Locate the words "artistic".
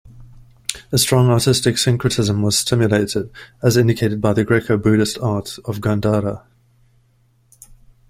1.29-1.77